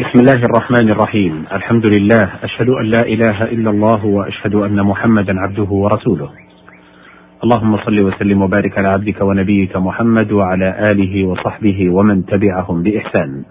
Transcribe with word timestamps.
بسم 0.00 0.20
الله 0.20 0.44
الرحمن 0.44 0.90
الرحيم 0.90 1.44
الحمد 1.52 1.90
لله 1.92 2.30
أشهد 2.42 2.68
أن 2.68 2.84
لا 2.84 3.02
إله 3.02 3.44
إلا 3.44 3.70
الله 3.70 4.04
وأشهد 4.06 4.54
أن 4.54 4.82
محمدا 4.82 5.40
عبده 5.40 5.70
ورسوله 5.70 6.28
اللهم 7.44 7.76
صل 7.76 8.00
وسلم 8.00 8.42
وبارك 8.42 8.78
على 8.78 8.88
عبدك 8.88 9.20
ونبيك 9.20 9.76
محمد 9.76 10.32
وعلى 10.32 10.90
آله 10.90 11.24
وصحبه 11.24 11.90
ومن 11.90 12.26
تبعهم 12.26 12.82
بإحسان 12.82 13.42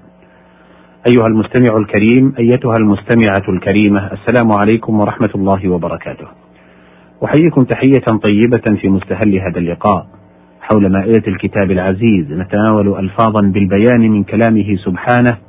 أيها 1.12 1.28
المستمع 1.28 1.78
الكريم 1.78 2.34
أيتها 2.40 2.78
المستمعة 2.78 3.46
الكريمة 3.50 4.12
السلام 4.14 4.52
عليكم 4.60 5.00
ورحمة 5.00 5.32
الله 5.36 5.70
وبركاته 5.70 6.28
أحييكم 7.26 7.64
تحية 7.64 8.18
طيبة 8.24 8.78
في 8.82 8.90
مستهل 8.90 9.36
هذا 9.40 9.58
اللقاء 9.58 10.08
حول 10.62 10.92
مائدة 10.92 11.24
الكتاب 11.28 11.72
العزيز 11.72 12.32
نتناول 12.32 13.00
ألفاظا 13.00 13.42
بالبيان 13.42 14.02
من 14.12 14.24
كلامه 14.24 14.76
سبحانه 14.86 15.49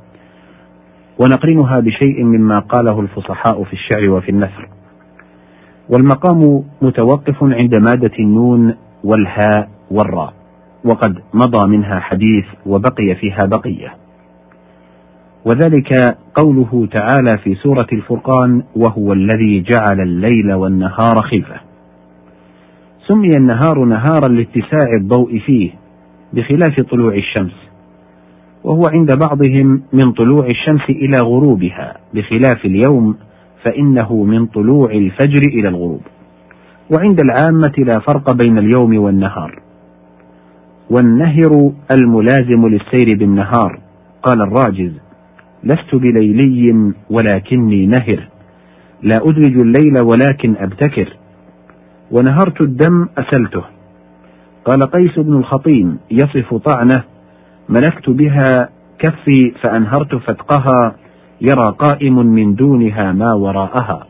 ونقرنها 1.21 1.81
بشيء 1.81 2.25
مما 2.25 2.59
قاله 2.59 3.01
الفصحاء 3.01 3.65
في 3.65 3.73
الشعر 3.73 4.11
وفي 4.11 4.29
النثر. 4.29 4.69
والمقام 5.89 6.65
متوقف 6.83 7.43
عند 7.43 7.79
مادة 7.79 8.13
النون 8.19 8.75
والهاء 9.05 9.69
والراء 9.91 10.33
وقد 10.85 11.19
مضى 11.35 11.69
منها 11.69 12.01
حديث 12.01 12.45
وبقي 12.67 13.15
فيها 13.15 13.39
بقية. 13.45 13.95
وذلك 15.45 16.17
قوله 16.35 16.89
تعالى 16.93 17.39
في 17.45 17.55
سورة 17.55 17.87
الفرقان 17.93 18.63
وهو 18.77 19.13
الذي 19.13 19.61
جعل 19.61 20.01
الليل 20.01 20.53
والنهار 20.53 21.15
خلفة 21.31 21.61
سمي 23.09 23.37
النهار 23.37 23.85
نهارا 23.85 24.29
لاتساع 24.29 24.97
الضوء 25.01 25.39
فيه 25.39 25.71
بخلاف 26.33 26.81
طلوع 26.81 27.15
الشمس. 27.15 27.70
وهو 28.65 28.83
عند 28.87 29.19
بعضهم 29.19 29.83
من 29.93 30.13
طلوع 30.13 30.47
الشمس 30.47 30.91
إلى 30.91 31.19
غروبها 31.19 31.97
بخلاف 32.15 32.65
اليوم 32.65 33.17
فإنه 33.63 34.25
من 34.25 34.47
طلوع 34.47 34.91
الفجر 34.91 35.43
إلى 35.43 35.69
الغروب. 35.69 36.01
وعند 36.91 37.21
العامة 37.21 37.73
لا 37.79 37.99
فرق 37.99 38.33
بين 38.33 38.59
اليوم 38.59 38.99
والنهار. 38.99 39.63
والنهر 40.91 41.73
الملازم 41.91 42.69
للسير 42.69 43.19
بالنهار 43.19 43.81
قال 44.23 44.41
الراجز 44.41 44.93
لست 45.65 45.95
بليلي 45.95 46.93
ولكني 47.11 47.87
نهر. 47.87 48.29
لا 49.03 49.17
أدرج 49.17 49.57
الليل 49.61 50.05
ولكن 50.05 50.57
أبتكر. 50.57 51.17
ونهرت 52.11 52.61
الدم 52.61 53.09
أسلته. 53.19 53.65
قال 54.65 54.83
قيس 54.83 55.19
بن 55.19 55.37
الخطيم 55.37 55.99
يصف 56.11 56.55
طعنه 56.55 57.05
ملكت 57.71 58.11
بها 58.11 58.69
كفي 58.99 59.53
فأنهرت 59.63 60.15
فتقها 60.15 60.95
يرى 61.41 61.75
قائم 61.79 62.27
من 62.27 62.55
دونها 62.55 63.13
ما 63.13 63.35
وراءها. 63.35 64.07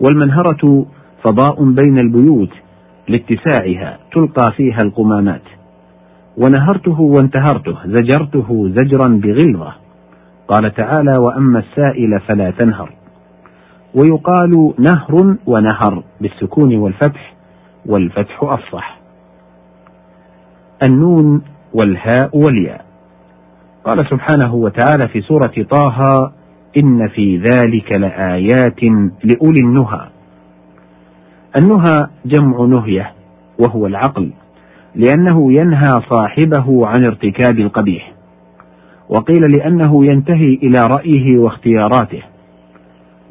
والمنهرة 0.00 0.86
فضاء 1.24 1.64
بين 1.64 1.96
البيوت 2.02 2.50
لاتساعها 3.08 3.98
تلقى 4.12 4.52
فيها 4.56 4.78
القمامات. 4.84 5.42
ونهرته 6.36 7.00
وانتهرته 7.00 7.76
زجرته 7.86 8.68
زجرا 8.68 9.08
بغلظة. 9.08 9.72
قال 10.48 10.74
تعالى 10.74 11.18
وأما 11.18 11.58
السائل 11.58 12.20
فلا 12.20 12.50
تنهر. 12.50 12.92
ويقال 13.94 14.74
نهر 14.78 15.36
ونهر 15.46 16.02
بالسكون 16.20 16.76
والفتح 16.76 17.34
والفتح 17.86 18.42
أفصح. 18.42 18.98
النون 20.86 21.42
والهاء 21.74 22.30
والياء. 22.34 22.84
قال 23.84 24.06
سبحانه 24.10 24.54
وتعالى 24.54 25.08
في 25.08 25.20
سورة 25.20 25.52
طه 25.70 26.32
إن 26.76 27.08
في 27.08 27.36
ذلك 27.36 27.92
لآيات 27.92 28.82
لأولي 29.24 29.60
النهى. 29.60 30.08
النهى 31.56 32.06
جمع 32.26 32.64
نهية 32.66 33.12
وهو 33.58 33.86
العقل 33.86 34.30
لأنه 34.94 35.52
ينهى 35.52 35.90
صاحبه 36.10 36.86
عن 36.86 37.04
ارتكاب 37.04 37.58
القبيح. 37.58 38.12
وقيل 39.08 39.56
لأنه 39.56 40.06
ينتهي 40.06 40.54
إلى 40.62 40.88
رأيه 40.96 41.38
واختياراته. 41.38 42.22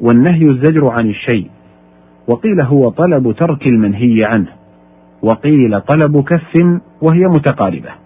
والنهي 0.00 0.44
الزجر 0.44 0.88
عن 0.88 1.10
الشيء 1.10 1.50
وقيل 2.28 2.60
هو 2.60 2.88
طلب 2.90 3.32
ترك 3.32 3.66
المنهي 3.66 4.24
عنه. 4.24 4.48
وقيل 5.22 5.80
طلب 5.80 6.24
كف 6.24 6.80
وهي 7.02 7.20
متقاربة. 7.20 8.01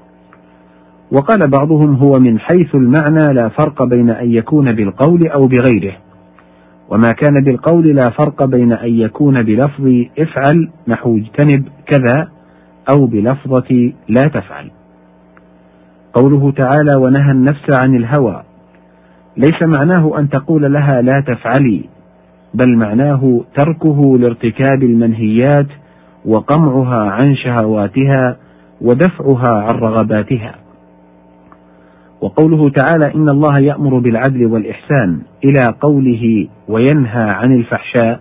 وقال 1.13 1.51
بعضهم 1.51 1.95
هو 1.95 2.13
من 2.21 2.39
حيث 2.39 2.75
المعنى 2.75 3.35
لا 3.35 3.49
فرق 3.49 3.83
بين 3.83 4.11
أن 4.11 4.31
يكون 4.31 4.73
بالقول 4.73 5.29
أو 5.29 5.47
بغيره. 5.47 5.93
وما 6.91 7.09
كان 7.09 7.45
بالقول 7.45 7.85
لا 7.85 8.11
فرق 8.11 8.45
بين 8.45 8.73
أن 8.73 8.89
يكون 8.89 9.43
بلفظ 9.43 10.05
افعل 10.19 10.71
نحو 10.89 11.17
اجتنب 11.17 11.65
كذا 11.87 12.29
أو 12.91 13.07
بلفظة 13.07 13.93
لا 14.09 14.25
تفعل. 14.25 14.71
قوله 16.15 16.53
تعالى 16.53 16.97
ونهى 16.97 17.31
النفس 17.31 17.83
عن 17.83 17.97
الهوى. 17.97 18.43
ليس 19.37 19.63
معناه 19.63 20.19
أن 20.19 20.29
تقول 20.29 20.73
لها 20.73 21.03
لا 21.03 21.25
تفعلي 21.27 21.85
بل 22.55 22.77
معناه 22.77 23.41
تركه 23.55 24.19
لارتكاب 24.19 24.83
المنهيات 24.83 25.67
وقمعها 26.25 27.11
عن 27.11 27.35
شهواتها 27.35 28.37
ودفعها 28.81 29.49
عن 29.49 29.75
رغباتها. 29.75 30.66
وقوله 32.21 32.71
تعالى 32.71 33.15
إن 33.15 33.29
الله 33.29 33.55
يأمر 33.61 33.99
بالعدل 33.99 34.47
والإحسان 34.47 35.21
إلى 35.45 35.75
قوله 35.81 36.49
وينهى 36.69 37.31
عن 37.31 37.53
الفحشاء 37.53 38.21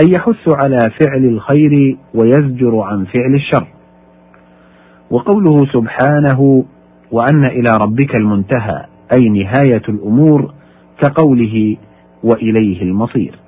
أي 0.00 0.12
يحث 0.12 0.48
على 0.48 0.76
فعل 0.76 1.24
الخير 1.24 1.96
ويزجر 2.14 2.80
عن 2.80 3.04
فعل 3.04 3.34
الشر. 3.34 3.66
وقوله 5.10 5.66
سبحانه 5.72 6.64
وأن 7.10 7.44
إلى 7.44 7.76
ربك 7.80 8.14
المنتهى 8.16 8.84
أي 9.16 9.28
نهاية 9.28 9.82
الأمور 9.88 10.54
كقوله 11.02 11.76
وإليه 12.22 12.82
المصير. 12.82 13.38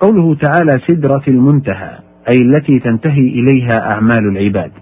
قوله 0.00 0.34
تعالى 0.34 0.80
سدرة 0.88 1.22
المنتهى 1.28 1.98
أي 2.34 2.42
التي 2.42 2.78
تنتهي 2.78 3.28
إليها 3.28 3.90
أعمال 3.90 4.28
العباد. 4.28 4.72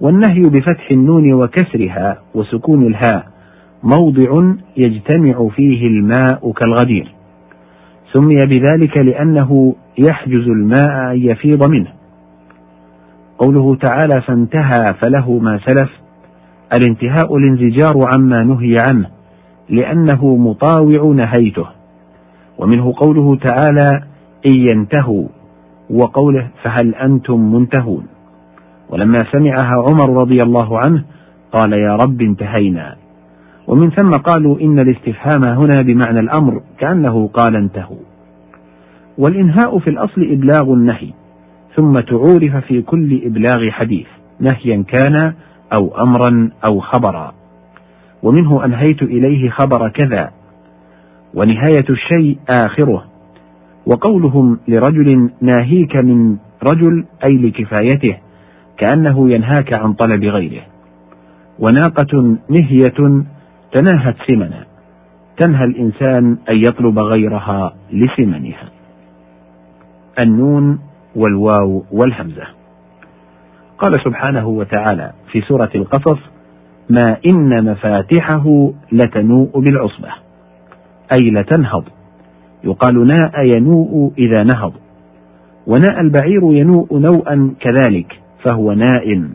والنهي 0.00 0.40
بفتح 0.40 0.90
النون 0.90 1.32
وكسرها 1.32 2.18
وسكون 2.34 2.86
الهاء 2.86 3.26
موضع 3.82 4.54
يجتمع 4.76 5.48
فيه 5.48 5.86
الماء 5.86 6.52
كالغدير. 6.52 7.14
سمي 8.12 8.38
بذلك 8.46 8.98
لأنه 8.98 9.74
يحجز 9.98 10.48
الماء 10.48 11.12
أن 11.12 11.16
يفيض 11.16 11.70
منه. 11.70 11.88
قوله 13.38 13.76
تعالى 13.76 14.20
فانتهى 14.20 14.94
فله 15.00 15.38
ما 15.38 15.60
سلف 15.66 15.90
الانتهاء 16.74 17.36
الانزجار 17.36 17.94
عما 18.14 18.44
نهي 18.44 18.76
عنه 18.88 19.06
لأنه 19.68 20.36
مطاوع 20.36 21.14
نهيته. 21.14 21.66
ومنه 22.58 22.94
قوله 22.96 23.36
تعالى 23.36 24.02
إن 24.46 24.60
ينتهوا 24.70 25.28
وقوله 25.90 26.48
فهل 26.62 26.94
أنتم 26.94 27.54
منتهون؟ 27.54 28.17
ولما 28.90 29.18
سمعها 29.32 29.84
عمر 29.88 30.20
رضي 30.20 30.36
الله 30.42 30.78
عنه 30.78 31.04
قال 31.52 31.72
يا 31.72 31.96
رب 31.96 32.20
انتهينا. 32.20 32.96
ومن 33.66 33.90
ثم 33.90 34.10
قالوا 34.16 34.60
إن 34.60 34.78
الاستفهام 34.78 35.42
هنا 35.44 35.82
بمعنى 35.82 36.20
الأمر 36.20 36.62
كأنه 36.78 37.28
قال 37.28 37.56
انتهوا. 37.56 38.02
والإنهاء 39.18 39.78
في 39.78 39.90
الأصل 39.90 40.22
إبلاغ 40.32 40.72
النهي 40.72 41.10
ثم 41.76 41.92
تعورف 41.92 42.56
في 42.56 42.82
كل 42.82 43.20
إبلاغ 43.24 43.70
حديث 43.70 44.06
نهيا 44.40 44.84
كان 44.88 45.32
أو 45.72 46.02
أمرا 46.02 46.50
أو 46.64 46.80
خبرا. 46.80 47.32
ومنه 48.22 48.64
أنهيت 48.64 49.02
إليه 49.02 49.50
خبر 49.50 49.88
كذا. 49.88 50.30
ونهاية 51.34 51.84
الشيء 51.90 52.38
آخره. 52.50 53.04
وقولهم 53.86 54.58
لرجل 54.68 55.30
ناهيك 55.40 56.04
من 56.04 56.36
رجل 56.62 57.04
أي 57.24 57.36
لكفايته. 57.36 58.16
كأنه 58.78 59.30
ينهاك 59.30 59.72
عن 59.72 59.92
طلب 59.92 60.24
غيره. 60.24 60.62
وناقة 61.58 62.36
نهية 62.48 63.24
تناهت 63.72 64.16
سمنا. 64.26 64.64
تنهى 65.36 65.64
الإنسان 65.64 66.36
أن 66.50 66.56
يطلب 66.56 66.98
غيرها 66.98 67.74
لسمنها. 67.92 68.68
النون 70.20 70.78
والواو 71.16 71.84
والهمزة. 71.92 72.46
قال 73.78 73.92
سبحانه 74.04 74.48
وتعالى 74.48 75.12
في 75.32 75.40
سورة 75.40 75.70
القصص 75.74 76.18
ما 76.90 77.16
إن 77.26 77.64
مفاتحه 77.64 78.72
لتنوء 78.92 79.60
بالعصبة. 79.60 80.08
أي 81.12 81.30
لتنهض. 81.30 81.84
يقال 82.64 83.06
ناء 83.06 83.44
ينوء 83.56 84.12
إذا 84.18 84.44
نهض. 84.44 84.72
وناء 85.66 86.00
البعير 86.00 86.42
ينوء 86.42 86.98
نوءا 86.98 87.54
كذلك. 87.60 88.20
فهو 88.44 88.72
نائم. 88.72 89.32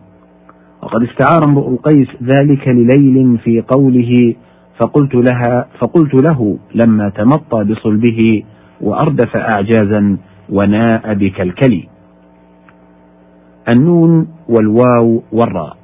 وقد 0.81 1.03
استعار 1.03 1.43
امرؤ 1.49 1.69
القيس 1.69 2.07
ذلك 2.23 2.67
لليل 2.67 3.37
في 3.37 3.61
قوله 3.61 4.35
فقلت 4.77 5.15
لها 5.15 5.67
فقلت 5.79 6.13
له 6.13 6.57
لما 6.75 7.09
تمطى 7.09 7.63
بصلبه 7.63 8.43
وأردف 8.81 9.35
أعجازا 9.35 10.17
وناء 10.49 11.13
بكلكلي 11.13 11.87
النون 13.73 14.27
والواو 14.49 15.23
والراء. 15.31 15.77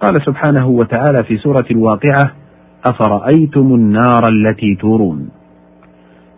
قال 0.00 0.22
سبحانه 0.26 0.66
وتعالى 0.68 1.24
في 1.24 1.36
سورة 1.36 1.64
الواقعة 1.70 2.32
أفرأيتم 2.84 3.74
النار 3.74 4.28
التي 4.28 4.74
تورون؟ 4.80 5.28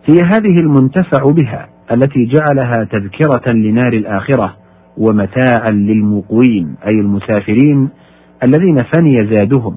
هي 0.05 0.15
هذه 0.23 0.59
المنتفع 0.59 1.31
بها 1.31 1.67
التي 1.91 2.25
جعلها 2.25 2.87
تذكرة 2.91 3.53
لنار 3.53 3.93
الآخرة 3.93 4.55
ومتاعا 4.99 5.71
للمقوين 5.71 6.75
أي 6.87 6.99
المسافرين 6.99 7.89
الذين 8.43 8.77
فني 8.93 9.35
زادهم 9.35 9.75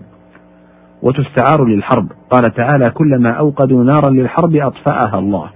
وتستعار 1.02 1.64
للحرب. 1.64 2.06
قال 2.30 2.54
تعالى 2.54 2.84
كلما 2.94 3.30
أوقدوا 3.30 3.84
نارا 3.84 4.10
للحرب 4.10 4.56
أطفأها 4.56 5.18
الله. 5.18 5.50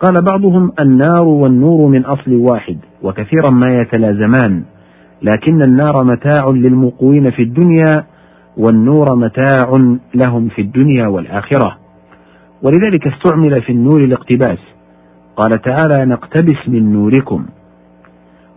قال 0.00 0.22
بعضهم 0.22 0.72
النار 0.80 1.24
والنور 1.24 1.88
من 1.88 2.04
أصل 2.04 2.34
واحد 2.34 2.78
وكثيرا 3.02 3.50
ما 3.50 3.80
يتلازمان 3.80 4.62
لكن 5.22 5.62
النار 5.62 6.04
متاع 6.04 6.48
للمقوين 6.50 7.30
في 7.30 7.42
الدنيا 7.42 8.04
والنور 8.56 9.16
متاع 9.16 9.96
لهم 10.14 10.48
في 10.48 10.62
الدنيا 10.62 11.06
والآخرة. 11.06 11.78
ولذلك 12.62 13.06
استعمل 13.06 13.62
في 13.62 13.72
النور 13.72 14.04
الاقتباس. 14.04 14.58
قال 15.36 15.62
تعالى 15.62 16.06
نقتبس 16.06 16.68
من 16.68 16.92
نوركم. 16.92 17.46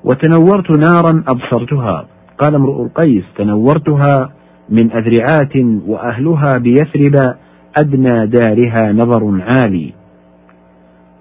وتنورت 0.03 0.71
نارا 0.71 1.23
أبصرتها. 1.27 2.05
قال 2.37 2.55
امرؤ 2.55 2.83
القيس 2.83 3.23
تنورتها 3.37 4.33
من 4.69 4.91
أذرعات 4.91 5.55
وأهلها 5.87 6.57
بيثرب 6.57 7.35
أدنى 7.77 8.27
دارها 8.27 8.93
نظر 8.93 9.41
عالي. 9.41 9.93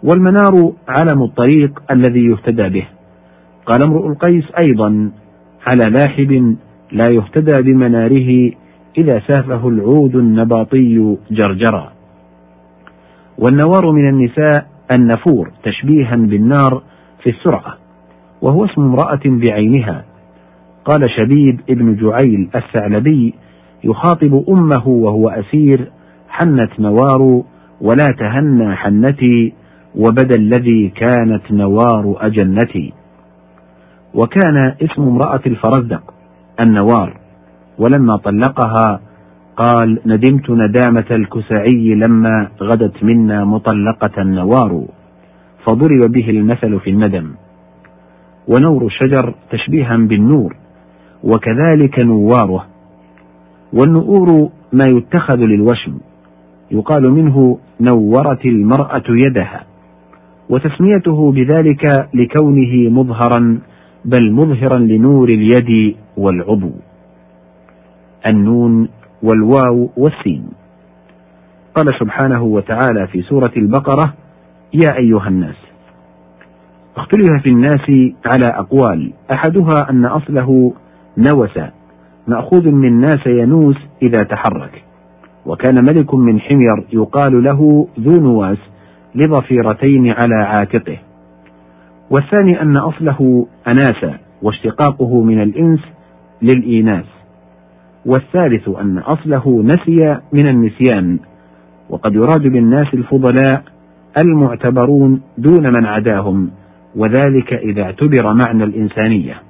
والمنار 0.02 0.72
علم 0.88 1.22
الطريق 1.22 1.82
الذي 1.90 2.24
يهتدى 2.24 2.68
به. 2.68 2.86
قال 3.66 3.82
امرؤ 3.82 4.08
القيس 4.08 4.44
أيضا 4.64 5.10
على 5.66 5.90
لاحب 5.90 6.56
لا 6.92 7.06
يهتدى 7.12 7.62
بمناره 7.62 8.52
إذا 8.98 9.22
سافه 9.28 9.68
العود 9.68 10.16
النباطي 10.16 11.16
جرجرا. 11.30 11.92
والنوار 13.38 13.90
من 13.92 14.08
النساء 14.08 14.66
النفور 14.98 15.50
تشبيها 15.62 16.16
بالنار 16.16 16.82
في 17.22 17.30
السرعة. 17.30 17.79
وهو 18.42 18.64
اسم 18.64 18.82
امرأة 18.82 19.20
بعينها. 19.24 20.04
قال 20.84 21.10
شبيب 21.10 21.60
ابن 21.70 21.96
جعيل 21.96 22.48
الثعلبي 22.54 23.34
يخاطب 23.84 24.44
أمه 24.48 24.88
وهو 24.88 25.28
أسير 25.28 25.90
حنت 26.28 26.80
نوار 26.80 27.42
ولا 27.80 28.06
تهنى 28.18 28.76
حنتي 28.76 29.52
وبدا 29.94 30.38
الذي 30.38 30.88
كانت 30.88 31.52
نوار 31.52 32.16
أجنتي. 32.20 32.92
وكان 34.14 34.74
اسم 34.82 35.02
امرأة 35.02 35.40
الفرزدق 35.46 36.14
النوار. 36.60 37.20
ولما 37.78 38.16
طلقها 38.16 39.00
قال 39.56 40.00
ندمت 40.06 40.50
ندامة 40.50 41.04
الكسعي 41.10 41.94
لما 41.94 42.48
غدت 42.62 43.04
منا 43.04 43.44
مطلقة 43.44 44.22
نوار 44.22 44.84
فضرب 45.64 46.12
به 46.12 46.30
المثل 46.30 46.80
في 46.80 46.90
الندم. 46.90 47.34
ونور 48.48 48.86
الشجر 48.86 49.34
تشبيها 49.50 49.96
بالنور 49.96 50.56
وكذلك 51.24 51.98
نواره. 51.98 52.66
والنؤور 53.72 54.50
ما 54.72 54.84
يتخذ 54.84 55.36
للوشم 55.36 55.98
يقال 56.70 57.10
منه 57.10 57.58
نورت 57.80 58.44
المرأة 58.44 59.02
يدها 59.08 59.64
وتسميته 60.48 61.32
بذلك 61.32 62.08
لكونه 62.14 62.90
مظهرا 62.90 63.58
بل 64.04 64.32
مظهرا 64.32 64.78
لنور 64.78 65.28
اليد 65.28 65.96
والعضو. 66.16 66.72
النون 68.26 68.88
والواو 69.22 69.90
والسين. 69.96 70.48
قال 71.74 71.86
سبحانه 72.00 72.42
وتعالى 72.42 73.06
في 73.06 73.22
سورة 73.22 73.52
البقرة 73.56 74.14
يا 74.74 74.96
أيها 74.96 75.28
الناس 75.28 75.69
اختلف 77.00 77.42
في 77.42 77.48
الناس 77.48 78.12
على 78.32 78.46
أقوال. 78.46 79.12
أحدها 79.32 79.90
أن 79.90 80.04
أصله 80.04 80.72
نوس. 81.18 81.58
مأخوذ 82.26 82.70
من 82.70 83.00
ناس 83.00 83.26
ينوس 83.26 83.76
إذا 84.02 84.18
تحرك. 84.18 84.82
وكان 85.46 85.84
ملك 85.84 86.14
من 86.14 86.40
حمير 86.40 86.84
يقال 86.92 87.44
له 87.44 87.88
ذو 88.00 88.20
نواس 88.20 88.58
لضفيرتين 89.14 90.10
على 90.10 90.34
عاتقه. 90.34 90.96
والثاني 92.10 92.62
أن 92.62 92.76
أصله 92.76 93.46
أناسا 93.68 94.18
واشتقاقه 94.42 95.22
من 95.22 95.42
الإنس 95.42 95.80
للإيناس. 96.42 97.06
والثالث 98.06 98.68
أن 98.68 98.98
أصله 98.98 99.62
نسي 99.62 100.16
من 100.32 100.48
النسيان. 100.48 101.18
وقد 101.90 102.14
يراد 102.14 102.42
بالناس 102.42 102.94
الفضلاء 102.94 103.62
المعتبرون 104.18 105.20
دون 105.38 105.72
من 105.72 105.86
عداهم. 105.86 106.50
وذلك 106.96 107.52
إذا 107.52 107.82
اعتبر 107.82 108.34
معنى 108.34 108.64
الإنسانية. 108.64 109.42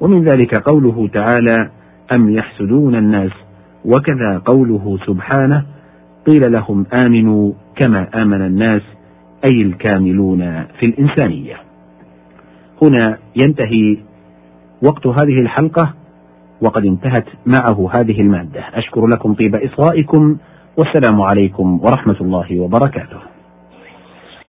ومن 0.00 0.24
ذلك 0.24 0.58
قوله 0.58 1.08
تعالى 1.08 1.70
أم 2.12 2.30
يحسدون 2.30 2.94
الناس؟ 2.94 3.30
وكذا 3.84 4.42
قوله 4.44 4.98
سبحانه 5.06 5.64
قيل 6.26 6.52
لهم 6.52 6.86
آمنوا 7.06 7.52
كما 7.76 8.22
آمن 8.22 8.46
الناس 8.46 8.82
أي 9.44 9.62
الكاملون 9.62 10.64
في 10.80 10.86
الإنسانية. 10.86 11.56
هنا 12.82 13.18
ينتهي 13.36 13.98
وقت 14.82 15.06
هذه 15.06 15.40
الحلقة 15.40 15.94
وقد 16.60 16.86
انتهت 16.86 17.24
معه 17.46 17.90
هذه 17.92 18.20
المادة. 18.20 18.64
أشكر 18.74 19.06
لكم 19.06 19.34
طيب 19.34 19.54
إصغائكم 19.54 20.36
والسلام 20.78 21.20
عليكم 21.20 21.80
ورحمة 21.82 22.16
الله 22.20 22.60
وبركاته. 22.60 23.35